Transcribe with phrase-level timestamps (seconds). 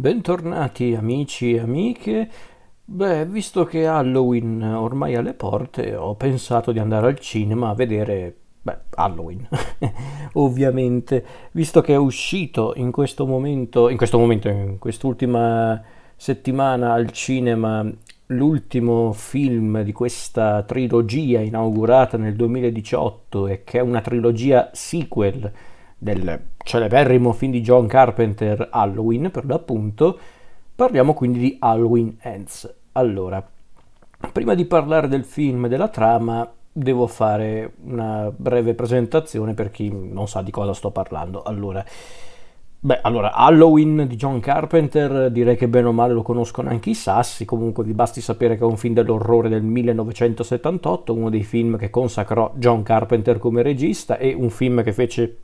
[0.00, 2.30] Bentornati amici e amiche.
[2.82, 8.34] Beh, visto che Halloween ormai alle porte, ho pensato di andare al cinema a vedere,
[8.62, 9.46] beh, Halloween.
[10.32, 15.82] Ovviamente, visto che è uscito in questo momento, in questo momento, in quest'ultima
[16.16, 17.86] settimana al cinema
[18.28, 25.52] l'ultimo film di questa trilogia inaugurata nel 2018 e che è una trilogia sequel
[26.00, 30.18] del celeberrimo film di John Carpenter Halloween per l'appunto,
[30.74, 32.74] parliamo quindi di Halloween Ends.
[32.92, 33.46] Allora,
[34.32, 39.92] prima di parlare del film e della trama, devo fare una breve presentazione per chi
[39.92, 41.42] non sa di cosa sto parlando.
[41.42, 41.84] Allora,
[42.80, 46.94] beh, allora, Halloween di John Carpenter direi che bene o male lo conoscono anche i
[46.94, 51.76] sassi, comunque vi basti sapere che è un film dell'orrore del 1978, uno dei film
[51.76, 55.36] che consacrò John Carpenter come regista e un film che fece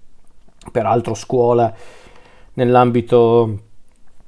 [0.70, 1.72] peraltro scuola
[2.54, 3.60] nell'ambito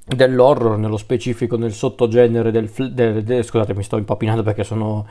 [0.05, 5.07] dell'horror, nello specifico nel sottogenere del, del, del scusate mi sto impapinando perché sono,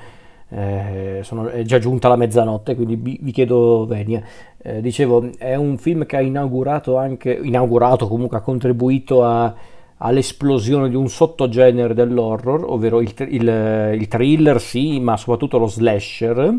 [0.49, 4.23] eh, sono è già giunta la mezzanotte quindi vi, vi chiedo venia.
[4.57, 9.53] Eh, dicevo è un film che ha inaugurato anche inaugurato comunque ha contribuito a,
[9.97, 16.55] all'esplosione di un sottogenere dell'horror ovvero il, il, il thriller sì ma soprattutto lo slasher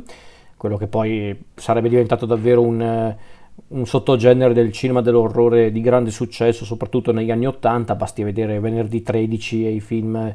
[0.56, 3.16] quello che poi sarebbe diventato davvero un
[3.68, 9.02] un sottogenere del cinema dell'orrore di grande successo, soprattutto negli anni Ottanta, basti vedere Venerdì
[9.02, 10.34] 13 e i film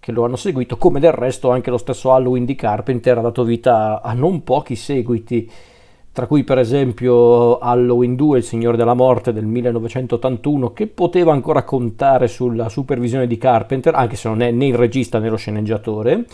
[0.00, 3.42] che lo hanno seguito, come del resto anche lo stesso Halloween di Carpenter ha dato
[3.44, 5.50] vita a non pochi seguiti,
[6.12, 11.62] tra cui per esempio Halloween 2, Il Signore della Morte del 1981, che poteva ancora
[11.64, 16.26] contare sulla supervisione di Carpenter, anche se non è né il regista né lo sceneggiatore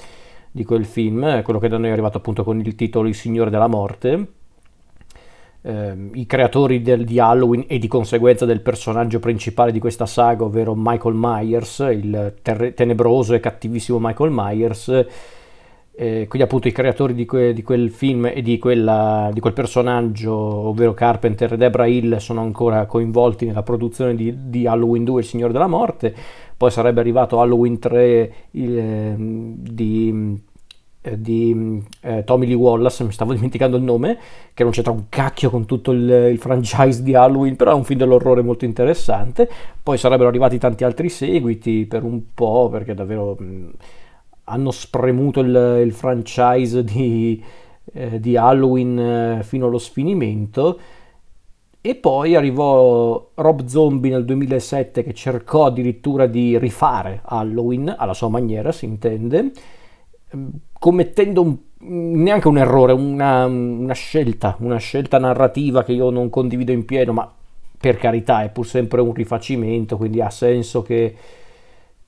[0.51, 3.51] di quel film, quello che da noi è arrivato appunto con il titolo Il Signore
[3.51, 4.27] della Morte
[5.67, 10.45] eh, i creatori del, di Halloween e di conseguenza del personaggio principale di questa saga,
[10.45, 15.07] ovvero Michael Myers, il ter- tenebroso e cattivissimo Michael Myers.
[15.97, 19.53] Eh, quindi appunto i creatori di, que- di quel film e di, quella, di, quel
[19.55, 25.21] personaggio, ovvero Carpenter e Debra Hill, sono ancora coinvolti nella produzione di, di Halloween 2,
[25.21, 26.15] Il Signore della Morte.
[26.57, 30.43] Poi sarebbe arrivato Halloween 3 il, eh, di
[31.13, 34.19] di eh, Tommy Lee Wallace, mi stavo dimenticando il nome,
[34.55, 37.85] che non c'entra un cacchio con tutto il, il, franchise di Halloween, però è un
[37.85, 39.49] film dell'orrore molto interessante.
[39.83, 43.71] Poi sarebbero arrivati tanti altri seguiti per un po', perché davvero mh,
[44.45, 47.43] hanno spremuto il, il franchise di,
[47.93, 50.79] eh, di Halloween eh, fino allo sfinimento.
[51.87, 58.31] E poi arrivò Rob Zombie nel 2007 che cercò addirittura di rifare Halloween alla sua
[58.31, 59.53] maniera, si intende
[60.73, 66.73] commettendo un, neanche un errore, una, una, scelta, una scelta narrativa che io non condivido
[66.73, 67.31] in pieno, ma
[67.79, 71.15] per carità è pur sempre un rifacimento, quindi ha senso che,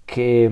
[0.05, 0.51] che,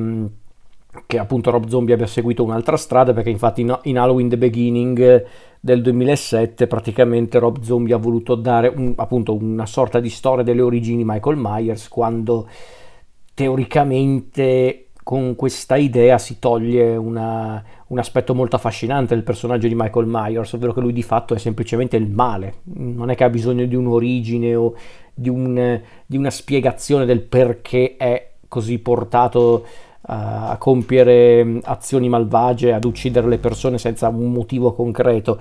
[1.07, 5.27] che appunto Rob Zombie abbia seguito un'altra strada, perché infatti in, in Halloween The Beginning
[5.61, 10.61] del 2007 praticamente Rob Zombie ha voluto dare un, appunto una sorta di storia delle
[10.61, 12.47] origini Michael Myers quando
[13.33, 20.07] teoricamente con questa idea si toglie una, un aspetto molto affascinante del personaggio di Michael
[20.09, 23.67] Myers, ovvero che lui di fatto è semplicemente il male, non è che ha bisogno
[23.67, 24.75] di un'origine o
[25.13, 29.67] di, un, di una spiegazione del perché è così portato
[30.07, 35.39] a compiere azioni malvagie, ad uccidere le persone senza un motivo concreto.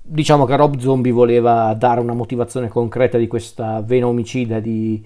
[0.00, 5.02] Diciamo che Rob Zombie voleva dare una motivazione concreta di questa vena omicida di,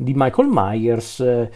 [0.00, 1.48] di Michael Myers,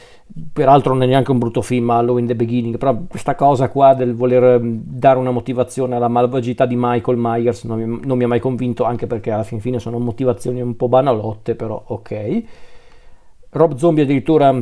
[0.52, 4.16] peraltro non è neanche un brutto film Halloween the Beginning, però questa cosa qua del
[4.16, 8.28] voler mm, dare una motivazione alla malvagità di Michael Myers non mi, non mi ha
[8.28, 12.42] mai convinto, anche perché alla fin fine sono motivazioni un po' banalotte, però ok.
[13.50, 14.52] Rob Zombie addirittura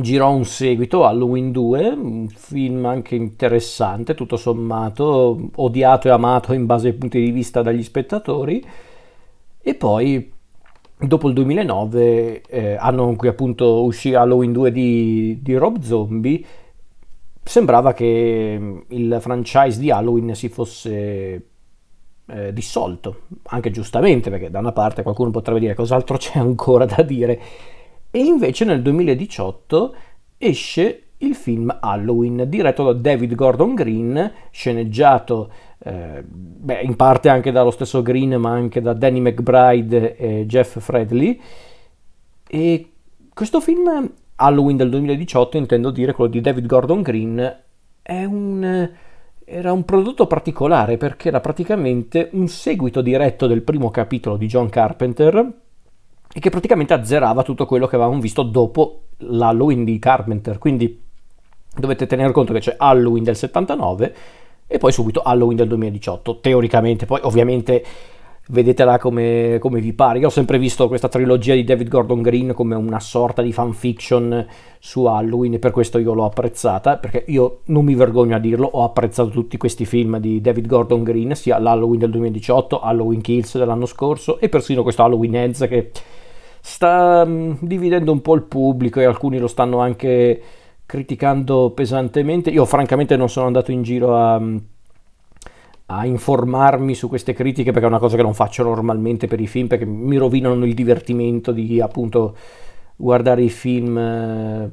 [0.00, 6.64] girò un seguito, Halloween 2, un film anche interessante, tutto sommato, odiato e amato in
[6.64, 8.64] base ai punti di vista dagli spettatori,
[9.60, 10.32] e poi
[10.98, 16.44] dopo il 2009 eh, anno in cui appunto uscì Halloween 2 di, di Rob Zombie.
[17.42, 21.48] Sembrava che mm, il franchise di Halloween si fosse
[22.26, 27.02] eh, dissolto anche giustamente perché da una parte qualcuno potrebbe dire cos'altro c'è ancora da
[27.02, 27.40] dire?
[28.10, 29.94] E invece nel 2018
[30.38, 35.50] esce il film Halloween diretto da David Gordon Green sceneggiato
[35.86, 40.78] eh, beh, in parte anche dallo stesso Green, ma anche da Danny McBride e Jeff
[40.78, 41.38] Fredley.
[42.48, 42.92] E
[43.34, 47.58] questo film, Halloween del 2018, intendo dire quello di David Gordon Green,
[48.06, 48.90] un,
[49.44, 54.70] era un prodotto particolare perché era praticamente un seguito diretto del primo capitolo di John
[54.70, 55.52] Carpenter
[56.32, 61.02] e che praticamente azzerava tutto quello che avevamo visto dopo l'Halloween di Carpenter, quindi
[61.76, 64.14] dovete tenere conto che c'è Halloween del 79
[64.66, 67.84] e poi subito Halloween del 2018, teoricamente, poi ovviamente
[68.48, 70.18] vedetela come, come, vi pare.
[70.18, 74.46] Io ho sempre visto questa trilogia di David Gordon Green come una sorta di fanfiction
[74.78, 78.66] su Halloween e per questo io l'ho apprezzata, perché io non mi vergogno a dirlo,
[78.66, 83.56] ho apprezzato tutti questi film di David Gordon Green, sia l'Halloween del 2018, Halloween Kills
[83.56, 85.90] dell'anno scorso e persino questo Halloween Ends che
[86.60, 90.42] sta um, dividendo un po' il pubblico e alcuni lo stanno anche
[90.86, 92.50] criticando pesantemente.
[92.50, 94.36] Io francamente non sono andato in giro a...
[94.36, 94.62] Um,
[95.86, 99.46] a informarmi su queste critiche perché è una cosa che non faccio normalmente per i
[99.46, 102.34] film perché mi rovinano il divertimento di appunto
[102.96, 104.70] guardare i film eh,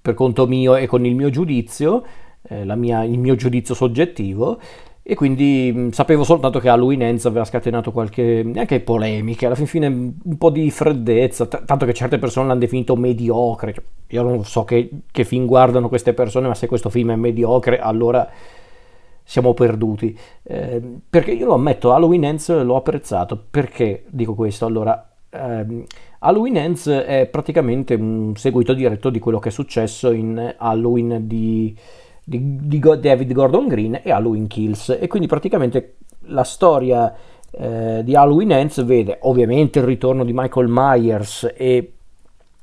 [0.00, 2.04] per conto mio e con il mio giudizio,
[2.42, 4.58] eh, mia, il mio giudizio soggettivo
[5.04, 9.66] e quindi mh, sapevo soltanto che Halloween Ends aveva scatenato qualche neanche polemiche, alla fin
[9.66, 13.72] fine un po' di freddezza, t- tanto che certe persone l'hanno definito mediocre.
[13.72, 17.16] Cioè, io non so che, che film guardano queste persone, ma se questo film è
[17.16, 18.28] mediocre, allora
[19.24, 20.16] siamo perduti.
[20.42, 23.42] Eh, perché io lo ammetto, Halloween Ends l'ho apprezzato.
[23.50, 24.66] Perché dico questo?
[24.66, 25.84] Allora, ehm,
[26.20, 31.74] Halloween Ends è praticamente un seguito diretto di quello che è successo in Halloween di,
[32.38, 34.96] di, di David Gordon Green e Halloween Kills.
[35.00, 35.96] E quindi praticamente
[36.26, 37.14] la storia
[37.50, 41.92] eh, di Halloween Ends vede ovviamente il ritorno di Michael Myers e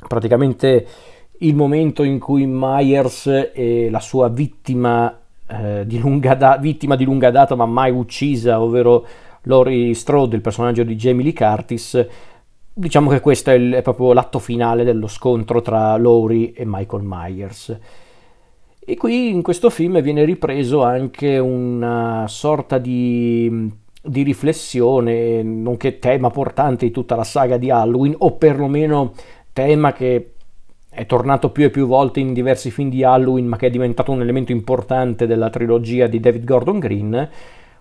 [0.07, 0.87] praticamente
[1.39, 5.15] il momento in cui Myers e la sua vittima
[5.47, 6.01] eh, di
[6.37, 9.05] da- vittima di lunga data ma mai uccisa, ovvero
[9.43, 12.07] Laurie Strode, il personaggio di Jamie Lee Curtis,
[12.73, 17.03] diciamo che questo è, il, è proprio l'atto finale dello scontro tra Laurie e Michael
[17.05, 17.77] Myers.
[18.89, 23.71] E qui in questo film viene ripreso anche una sorta di,
[24.01, 29.13] di, riflessione, nonché tema portante di tutta la saga di Halloween, o perlomeno
[29.53, 30.31] tema che
[30.89, 34.11] è tornato più e più volte in diversi film di Halloween, ma che è diventato
[34.11, 37.29] un elemento importante della trilogia di David Gordon Green,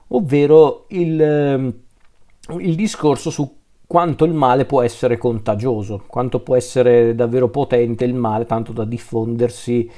[0.08, 1.74] ovvero il,
[2.58, 3.56] il discorso su
[3.86, 8.84] quanto il male può essere contagioso, quanto può essere davvero potente il male, tanto da
[8.84, 9.90] diffondersi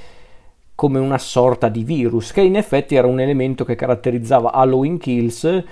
[0.80, 5.62] come una sorta di virus, che in effetti era un elemento che caratterizzava Halloween Kills,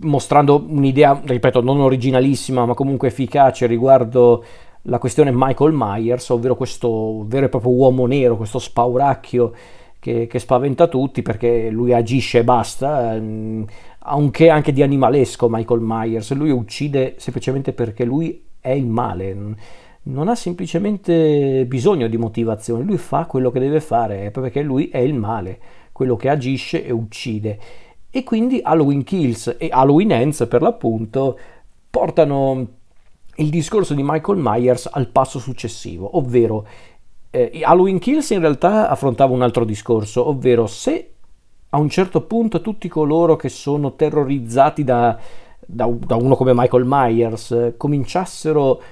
[0.00, 4.42] mostrando un'idea, ripeto, non originalissima, ma comunque efficace riguardo
[4.84, 9.52] la questione Michael Myers, ovvero questo vero e proprio uomo nero, questo spauracchio
[9.98, 13.66] che, che spaventa tutti perché lui agisce e basta, ehm,
[13.98, 19.36] anche, anche di animalesco Michael Myers, lui uccide semplicemente perché lui è il male,
[20.04, 24.98] non ha semplicemente bisogno di motivazione, lui fa quello che deve fare perché lui è
[24.98, 25.60] il male,
[25.92, 27.58] quello che agisce e uccide.
[28.10, 31.38] E quindi Halloween Kills e Halloween Ends per l'appunto
[31.88, 32.66] portano
[33.36, 36.66] il discorso di Michael Myers al passo successivo, ovvero
[37.30, 41.12] eh, Halloween Kills in realtà affrontava un altro discorso, ovvero se
[41.70, 45.18] a un certo punto tutti coloro che sono terrorizzati da,
[45.64, 48.82] da, da uno come Michael Myers eh, cominciassero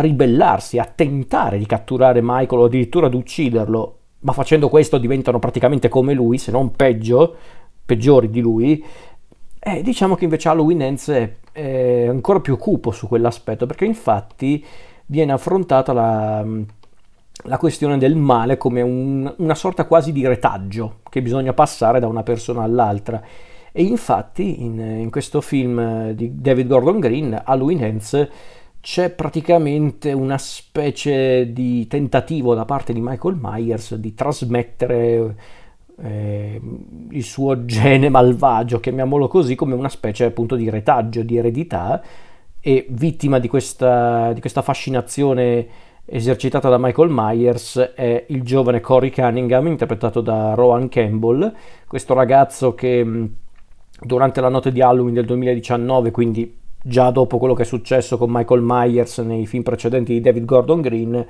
[0.00, 5.88] ribellarsi, a tentare di catturare Michael o addirittura ad ucciderlo, ma facendo questo diventano praticamente
[5.88, 7.36] come lui, se non peggio,
[7.84, 8.84] peggiori di lui,
[9.58, 14.64] eh, diciamo che invece Halloween Ends è, è ancora più cupo su quell'aspetto, perché infatti
[15.06, 16.44] viene affrontata la,
[17.44, 22.06] la questione del male come un, una sorta quasi di retaggio che bisogna passare da
[22.06, 23.22] una persona all'altra.
[23.72, 28.28] E infatti in, in questo film di David Gordon Green, Halloween Ends,
[28.86, 35.34] c'è praticamente una specie di tentativo da parte di Michael Myers di trasmettere
[36.00, 36.60] eh,
[37.10, 42.00] il suo gene malvagio, chiamiamolo così, come una specie appunto di retaggio, di eredità
[42.60, 45.66] e vittima di questa, di questa fascinazione
[46.04, 51.52] esercitata da Michael Myers è il giovane Cory Cunningham interpretato da Rowan Campbell,
[51.88, 53.30] questo ragazzo che
[54.00, 58.30] durante la notte di Halloween del 2019, quindi già dopo quello che è successo con
[58.30, 61.26] Michael Myers nei film precedenti di David Gordon Green,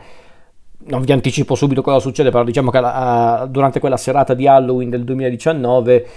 [0.78, 4.90] non vi anticipo subito cosa succede, però diciamo che uh, durante quella serata di Halloween
[4.90, 6.08] del 2019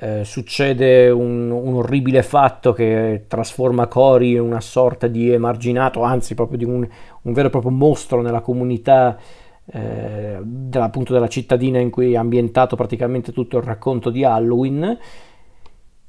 [0.00, 6.34] eh, succede un, un, orribile fatto che trasforma Cory in una sorta di emarginato, anzi
[6.34, 6.88] proprio di un,
[7.22, 9.18] un vero e proprio mostro nella comunità
[9.66, 14.98] eh, della, della cittadina in cui è ambientato praticamente tutto il racconto di Halloween.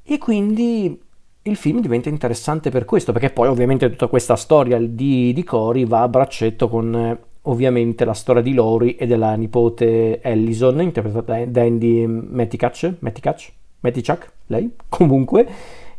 [0.02, 1.08] E quindi
[1.42, 5.86] il film diventa interessante per questo, perché poi ovviamente tutta questa storia di, di Cory
[5.86, 11.62] va a braccetto con ovviamente la storia di Lori e della nipote Ellison, interpretata da
[11.62, 15.46] Andy Metikach, Metikach, Metikach, lei, comunque,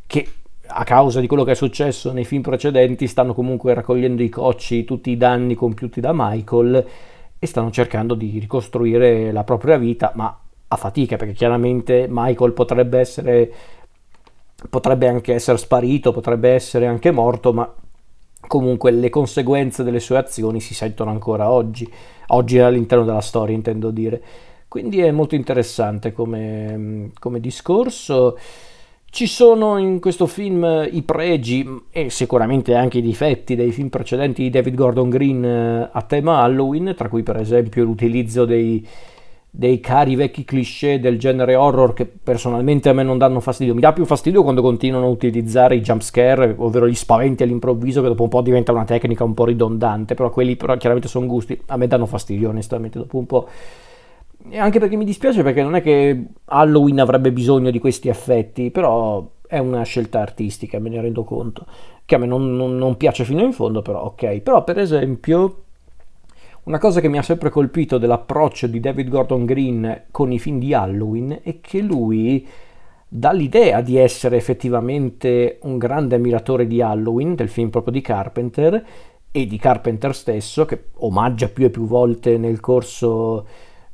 [0.06, 0.28] che
[0.74, 4.86] a causa di quello che è successo nei film precedenti stanno comunque raccogliendo i cocci,
[4.86, 6.86] tutti i danni compiuti da Michael
[7.38, 13.00] e stanno cercando di ricostruire la propria vita, ma a fatica, perché chiaramente Michael potrebbe
[13.00, 13.52] essere
[14.70, 17.74] potrebbe anche essere sparito, potrebbe essere anche morto, ma
[18.48, 21.90] comunque le conseguenze delle sue azioni si sentono ancora oggi,
[22.28, 24.22] oggi all'interno della storia intendo dire.
[24.68, 28.38] Quindi è molto interessante come, come discorso.
[29.10, 34.44] Ci sono in questo film i pregi e sicuramente anche i difetti dei film precedenti
[34.44, 38.88] di David Gordon Green eh, a tema Halloween, tra cui per esempio l'utilizzo dei,
[39.54, 43.74] dei cari vecchi cliché del genere horror che personalmente a me non danno fastidio.
[43.74, 48.02] Mi dà più fastidio quando continuano a utilizzare i jump scare, ovvero gli spaventi all'improvviso,
[48.02, 51.26] che dopo un po' diventa una tecnica un po' ridondante, però quelli però chiaramente sono
[51.26, 51.60] gusti.
[51.68, 53.50] A me danno fastidio onestamente dopo un po'.
[54.50, 58.72] E anche perché mi dispiace perché non è che Halloween avrebbe bisogno di questi effetti,
[58.72, 61.66] però è una scelta artistica, me ne rendo conto,
[62.06, 64.40] che a me non, non, non piace fino in fondo, però ok.
[64.40, 65.64] Però per esempio
[66.64, 70.60] una cosa che mi ha sempre colpito dell'approccio di David Gordon Green con i film
[70.60, 72.48] di Halloween è che lui
[73.08, 78.86] dà l'idea di essere effettivamente un grande ammiratore di Halloween, del film proprio di Carpenter,
[79.32, 83.48] e di Carpenter stesso, che omaggia più e più volte nel corso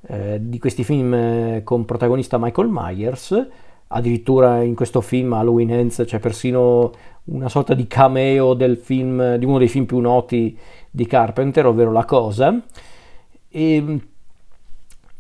[0.08, 3.48] eh, di questi film eh, con protagonista Michael Myers.
[3.88, 6.92] Addirittura in questo film Halloween Ends c'è persino
[7.28, 10.58] una sorta di cameo film, di uno dei film più noti
[10.90, 12.60] di Carpenter, ovvero La Cosa.
[13.50, 14.00] E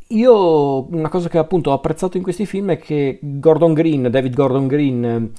[0.07, 4.33] io una cosa che appunto ho apprezzato in questi film è che Gordon Green, David
[4.33, 5.31] Gordon Green,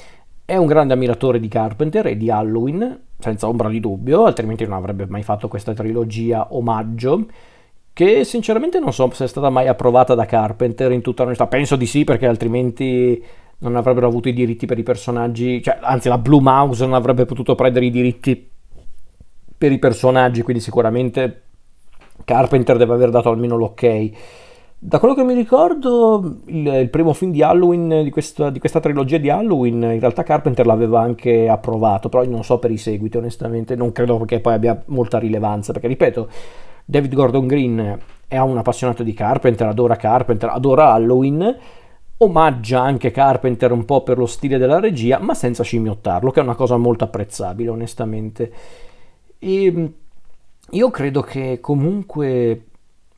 [0.45, 4.75] è un grande ammiratore di Carpenter e di Halloween, senza ombra di dubbio, altrimenti non
[4.75, 7.27] avrebbe mai fatto questa trilogia omaggio
[7.99, 11.49] che sinceramente non so se è stata mai approvata da Carpenter in tutta onestà.
[11.49, 13.21] Penso di sì, perché altrimenti
[13.61, 17.25] non avrebbero avuto i diritti per i personaggi, cioè, anzi la Blue Mouse non avrebbe
[17.25, 18.50] potuto prendere i diritti
[19.59, 21.43] per i personaggi, quindi sicuramente
[22.25, 24.11] Carpenter deve aver dato almeno l'ok.
[24.81, 28.79] Da quello che mi ricordo, il, il primo film di Halloween, di questa, di questa,
[28.79, 33.17] trilogia di Halloween, in realtà Carpenter l'aveva anche approvato, però non so per i seguiti,
[33.17, 36.29] onestamente, non credo che poi abbia molta rilevanza, perché ripeto,
[36.85, 37.99] David Gordon Green
[38.29, 41.57] è un appassionato di Carpenter, adora Carpenter, adora Halloween,
[42.19, 46.43] omaggia anche Carpenter un po' per lo stile della regia, ma senza scimmiottarlo, che è
[46.43, 48.53] una cosa molto apprezzabile, onestamente.
[49.39, 49.93] E
[50.71, 52.63] io credo che comunque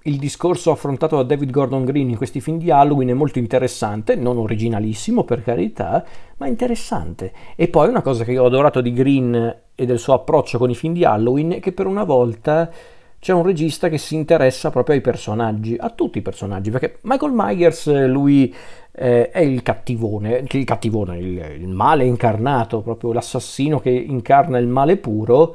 [0.05, 4.15] il discorso affrontato da David Gordon Green in questi film di Halloween è molto interessante,
[4.15, 6.05] non originalissimo per carità,
[6.39, 7.33] ma interessante.
[7.55, 10.71] E poi una cosa che io ho adorato di Green e del suo approccio con
[10.71, 12.71] i film di Halloween è che per una volta
[13.21, 17.33] c'è un regista che si interessa proprio ai personaggi, a tutti i personaggi, perché Michael
[17.35, 18.53] Myers, lui
[18.93, 24.69] eh, è il cattivone, il cattivone, il, il male incarnato, proprio l'assassino che incarna il
[24.69, 25.55] male puro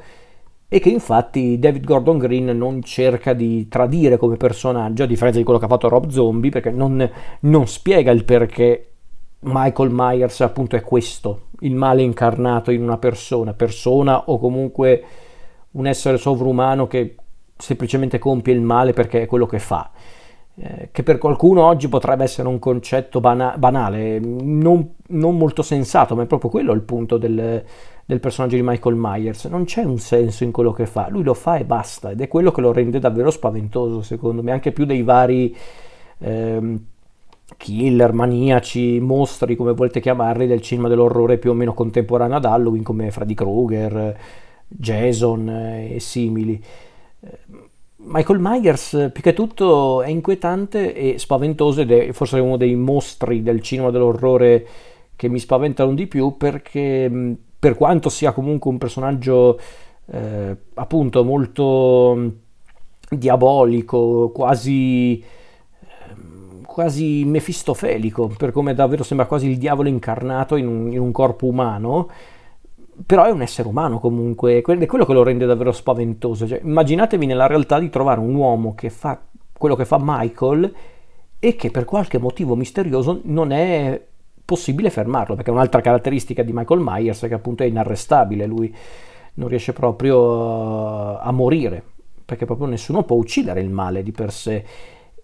[0.68, 5.44] e che infatti David Gordon Green non cerca di tradire come personaggio, a differenza di
[5.44, 7.10] quello che ha fatto Rob Zombie, perché non,
[7.42, 8.92] non spiega il perché
[9.40, 15.04] Michael Myers appunto è questo, il male incarnato in una persona, persona o comunque
[15.72, 17.16] un essere sovrumano che
[17.58, 19.92] semplicemente compie il male perché è quello che fa.
[20.58, 26.16] Eh, che per qualcuno oggi potrebbe essere un concetto bana- banale, non, non, molto sensato,
[26.16, 27.62] ma è proprio quello il punto del,
[28.06, 29.46] del, personaggio di Michael Myers.
[29.46, 32.30] Non c'è un senso in quello che fa, lui lo fa e basta, ed è
[32.30, 35.54] quello che lo rende davvero spaventoso, secondo me, anche più dei vari
[36.20, 36.80] ehm,
[37.58, 42.84] killer, maniaci, mostri, come volete chiamarli, del cinema dell'orrore più o meno contemporaneo ad Halloween,
[42.84, 44.18] come Freddy Krueger,
[44.68, 46.64] Jason eh, e simili.
[47.98, 53.42] Michael Myers più che tutto è inquietante e spaventoso ed è forse uno dei mostri
[53.42, 54.68] del cinema dell'orrore
[55.16, 59.60] che mi spaventano di più perché per quanto sia comunque un personaggio
[60.12, 62.34] eh, appunto molto
[63.10, 65.24] diabolico, quasi
[66.10, 71.12] ehm, quasi mefistofelico, per come davvero sembra quasi il diavolo incarnato in un, in un
[71.12, 72.10] corpo umano,
[73.06, 76.48] però è un essere umano comunque, è quello che lo rende davvero spaventoso.
[76.48, 79.20] Cioè, immaginatevi nella realtà di trovare un uomo che fa
[79.58, 80.74] quello che fa Michael
[81.40, 84.02] e che per qualche motivo misterioso non è
[84.44, 88.74] possibile fermarlo, perché è un'altra caratteristica di Michael Myers che appunto è inarrestabile, lui
[89.36, 91.84] non riesce proprio a morire,
[92.24, 94.66] perché proprio nessuno può uccidere il male di per sé.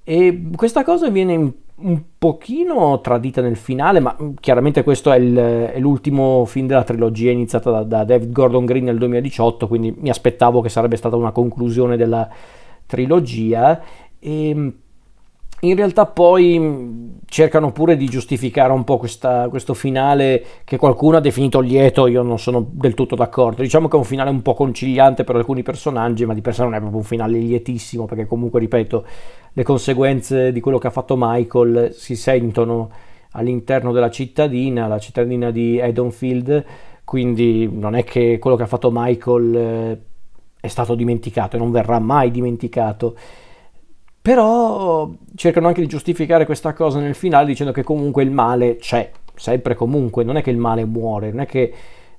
[0.03, 5.79] E questa cosa viene un pochino tradita nel finale, ma chiaramente questo è, il, è
[5.79, 10.62] l'ultimo film della trilogia iniziata da, da, David Gordon Green nel 2018, quindi mi aspettavo
[10.62, 12.27] che sarebbe stata una conclusione della
[12.86, 13.81] trilogia.
[14.20, 14.74] E
[15.63, 21.22] in realtà poi cercano pure di giustificare un po' questa, questo finale che qualcuno ha
[21.22, 23.62] definito lieto, io non sono del tutto d'accordo.
[23.62, 26.64] Diciamo che è un finale un po' conciliante per alcuni personaggi, ma di per sé
[26.64, 29.06] non è proprio un finale lietissimo, perché comunque, ripeto,
[29.54, 32.90] le conseguenze di quello che ha fatto Michael si sentono
[33.32, 36.66] all'interno della cittadina, la cittadina di Edenfield,
[37.06, 40.02] quindi non è che quello che ha fatto Michael eh,
[40.60, 43.16] è stato dimenticato e non verrà mai dimenticato.
[44.22, 49.10] Però cercano anche di giustificare questa cosa nel finale dicendo che comunque il male c'è,
[49.34, 51.74] sempre comunque, non è che il male muore, non è che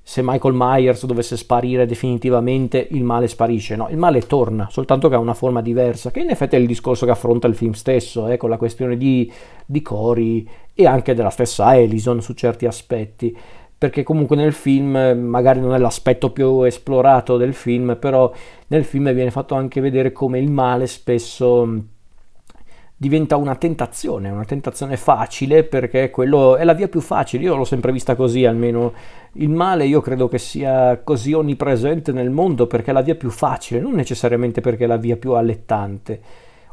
[0.05, 5.15] se Michael Myers dovesse sparire definitivamente il male sparisce, no, il male torna, soltanto che
[5.15, 8.27] ha una forma diversa, che in effetti è il discorso che affronta il film stesso,
[8.27, 9.31] eh, con la questione di,
[9.65, 13.35] di Cory e anche della stessa Ellison su certi aspetti,
[13.77, 18.29] perché comunque nel film magari non è l'aspetto più esplorato del film, però
[18.67, 21.91] nel film viene fatto anche vedere come il male spesso
[23.03, 27.65] diventa una tentazione, una tentazione facile perché quello è la via più facile, io l'ho
[27.65, 28.93] sempre vista così almeno,
[29.33, 33.29] il male io credo che sia così onnipresente nel mondo perché è la via più
[33.29, 36.21] facile, non necessariamente perché è la via più allettante,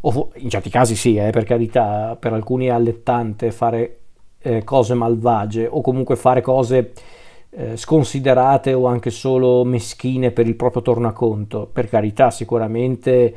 [0.02, 3.98] o in certi casi sì, eh, per carità, per alcuni è allettante fare
[4.38, 6.92] eh, cose malvagie o comunque fare cose
[7.50, 13.34] eh, sconsiderate o anche solo meschine per il proprio tornaconto, per carità sicuramente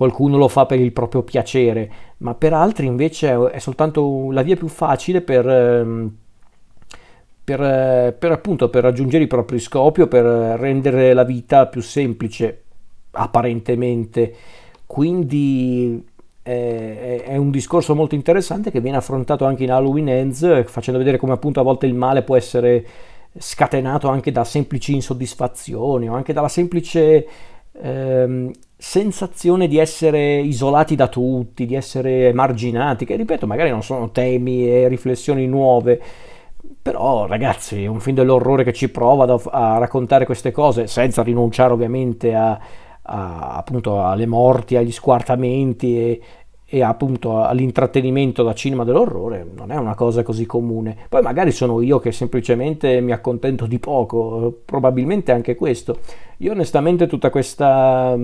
[0.00, 4.56] qualcuno lo fa per il proprio piacere, ma per altri invece è soltanto la via
[4.56, 6.16] più facile per, ehm,
[7.44, 11.82] per, eh, per, appunto, per raggiungere i propri scopi o per rendere la vita più
[11.82, 12.62] semplice,
[13.10, 14.34] apparentemente.
[14.86, 16.02] Quindi
[16.40, 21.18] è, è un discorso molto interessante che viene affrontato anche in Halloween Ends, facendo vedere
[21.18, 22.86] come appunto a volte il male può essere
[23.36, 27.26] scatenato anche da semplici insoddisfazioni o anche dalla semplice
[27.82, 28.50] ehm,
[28.80, 34.66] sensazione di essere isolati da tutti, di essere marginati, che ripeto magari non sono temi
[34.66, 36.00] e riflessioni nuove,
[36.80, 42.34] però ragazzi un film dell'orrore che ci prova a raccontare queste cose senza rinunciare ovviamente
[42.34, 42.58] a,
[43.02, 46.20] a, appunto alle morti, agli squartamenti e,
[46.64, 50.96] e appunto all'intrattenimento da cinema dell'orrore non è una cosa così comune.
[51.06, 55.98] Poi magari sono io che semplicemente mi accontento di poco, probabilmente anche questo.
[56.38, 58.16] Io onestamente tutta questa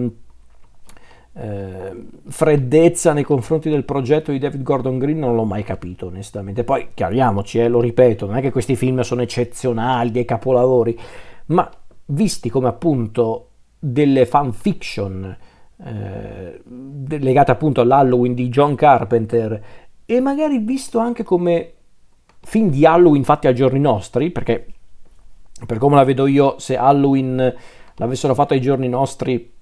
[1.39, 1.95] eh,
[2.29, 6.65] freddezza nei confronti del progetto di David Gordon Green non l'ho mai capito onestamente.
[6.65, 10.99] Poi chiariamoci, eh, lo ripeto, non è che questi film sono eccezionali, dei capolavori,
[11.47, 11.71] ma
[12.07, 15.37] visti come appunto delle fanfiction
[15.85, 16.63] eh,
[17.09, 19.63] legate appunto all'Halloween di John Carpenter
[20.07, 21.73] e magari visto anche come
[22.41, 24.67] film di Halloween fatti ai giorni nostri, perché
[25.67, 27.55] per come la vedo io, se Halloween
[27.97, 29.53] l'avessero fatto ai giorni nostri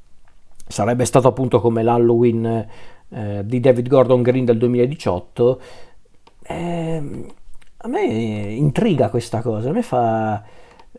[0.67, 2.67] sarebbe stato appunto come l'Halloween
[3.09, 5.61] eh, di David Gordon Green del 2018.
[6.43, 7.03] Eh,
[7.77, 10.43] a me intriga questa cosa, a me fa...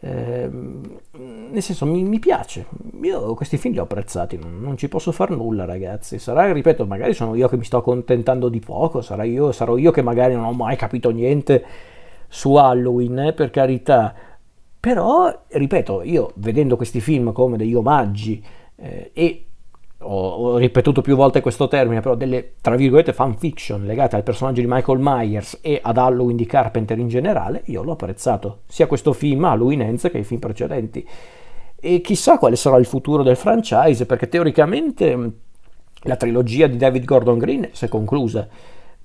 [0.02, 2.68] Eh, nel senso mi, mi, piace.
[3.02, 6.20] Io questi film li ho apprezzati non, non, ci posso far nulla ragazzi.
[6.20, 9.92] Sarà ripeto magari sono io che mi sto accontentando di poco sarà io, sarò io
[9.92, 11.64] che magari non ho mai capito niente
[12.28, 14.14] su Halloween eh, per carità.
[14.80, 18.44] Però ripeto io vedendo questi film come degli omaggi
[18.76, 19.46] eh, e
[20.08, 24.68] ho, ripetuto più volte questo termine, però delle, tra virgolette, fanfiction legate al personaggio di
[24.70, 29.44] Michael Myers e ad Halloween di Carpenter in generale, io l'ho apprezzato, sia questo film
[29.46, 31.06] Halloween Ends che i film precedenti.
[31.78, 35.32] E chissà quale sarà il futuro del franchise, perché teoricamente
[36.02, 38.48] la trilogia di David Gordon Green si è conclusa,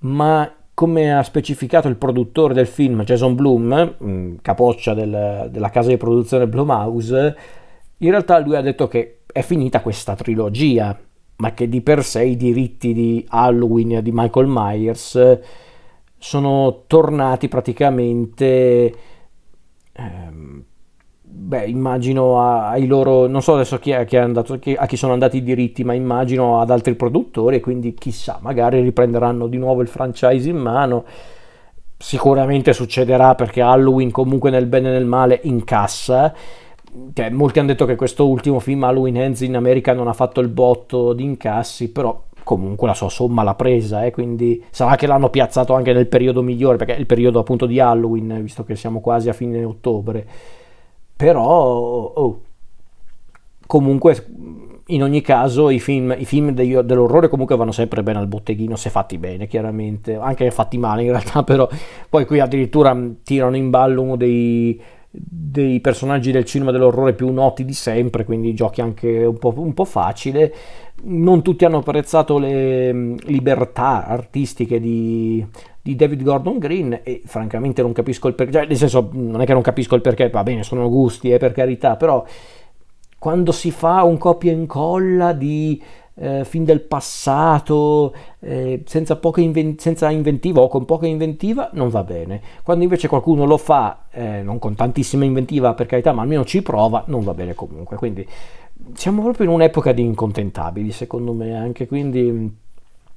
[0.01, 5.99] ma come ha specificato il produttore del film, Jason Bloom, capoccia del, della casa di
[5.99, 7.37] produzione Blumhouse,
[8.03, 10.99] in realtà lui ha detto che è finita questa trilogia,
[11.37, 15.39] ma che di per sé i diritti di Halloween di Michael Myers
[16.19, 18.95] sono tornati praticamente...
[19.93, 20.65] Ehm,
[21.23, 25.13] beh, immagino ai loro, non so adesso chi è, chi è andato, a chi sono
[25.13, 29.89] andati i diritti, ma immagino ad altri produttori quindi chissà, magari riprenderanno di nuovo il
[29.89, 31.05] franchise in mano.
[31.97, 36.35] Sicuramente succederà perché Halloween comunque nel bene e nel male incassa
[37.13, 40.41] cioè, molti hanno detto che questo ultimo film Halloween Ends in America non ha fatto
[40.41, 45.07] il botto di incassi, però comunque la sua somma l'ha presa, eh, quindi sarà che
[45.07, 48.75] l'hanno piazzato anche nel periodo migliore, perché è il periodo appunto di Halloween, visto che
[48.75, 50.27] siamo quasi a fine ottobre.
[51.15, 52.41] Però, oh,
[53.67, 54.27] comunque,
[54.87, 58.75] in ogni caso, i film, i film degli, dell'orrore comunque vanno sempre bene al botteghino,
[58.75, 61.69] se fatti bene, chiaramente, anche fatti male in realtà, però
[62.09, 64.81] poi qui addirittura tirano in ballo uno dei
[65.13, 69.75] dei personaggi del cinema dell'orrore più noti di sempre, quindi giochi anche un po', un
[69.75, 70.55] po facile.
[71.03, 75.45] Non tutti hanno apprezzato le mm, libertà artistiche di,
[75.83, 79.47] di David Gordon Green e francamente non capisco il perché, cioè, nel senso non è
[79.47, 82.25] che non capisco il perché, va bene, sono gusti, eh, per carità, però
[83.19, 85.83] quando si fa un copia e incolla di
[86.21, 92.05] eh, film del passato, eh, senza, inven- senza inventiva o con poca inventiva, non va
[92.05, 92.43] bene.
[92.63, 96.61] Quando invece qualcuno lo fa, eh, non con tantissima inventiva per carità, ma almeno ci
[96.61, 97.97] prova, non va bene comunque.
[97.97, 98.27] Quindi
[98.93, 102.55] siamo proprio in un'epoca di incontentabili, secondo me, anche quindi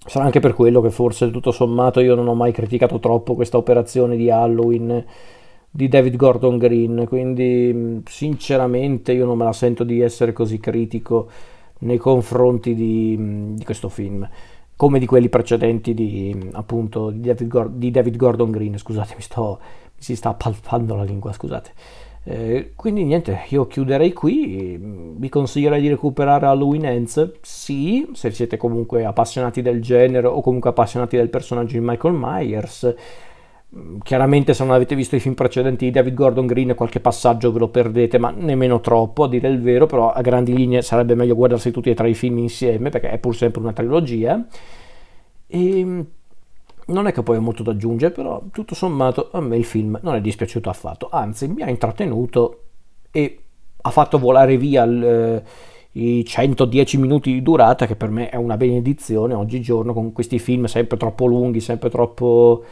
[0.05, 3.57] sarà anche per quello che forse tutto sommato io non ho mai criticato troppo questa
[3.57, 5.05] operazione di Halloween
[5.69, 11.27] di David Gordon Green, quindi sinceramente io non me la sento di essere così critico
[11.83, 14.27] nei confronti di, di questo film
[14.75, 19.21] come di quelli precedenti di, appunto, di David, Gordon, di David Gordon Green, scusate, mi,
[19.21, 21.71] sto, mi si sta palpando la lingua, scusate.
[22.25, 28.57] Eh, quindi niente, io chiuderei qui, vi consiglierei di recuperare Halloween Ends, sì, se siete
[28.57, 32.95] comunque appassionati del genere o comunque appassionati del personaggio di Michael Myers,
[34.03, 37.59] Chiaramente se non avete visto i film precedenti di David Gordon Green qualche passaggio ve
[37.59, 41.35] lo perdete, ma nemmeno troppo a dire il vero, però a grandi linee sarebbe meglio
[41.35, 44.45] guardarsi tutti e tre i film insieme perché è pur sempre una trilogia.
[45.47, 46.05] E
[46.85, 49.97] non è che poi ho molto da aggiungere, però tutto sommato a me il film
[50.03, 52.59] non è dispiaciuto affatto, anzi mi ha intrattenuto
[53.09, 53.39] e
[53.81, 55.43] ha fatto volare via il, eh,
[55.93, 60.65] i 110 minuti di durata che per me è una benedizione oggigiorno con questi film
[60.65, 62.63] sempre troppo lunghi, sempre troppo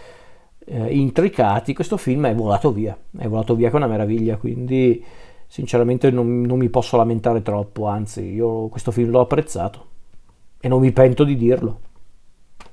[0.66, 5.04] eh, intricati, questo film è volato via, è volato via con una meraviglia, quindi
[5.48, 9.86] sinceramente non, non mi posso lamentare troppo, anzi io questo film l'ho apprezzato
[10.60, 11.80] e non mi pento di dirlo.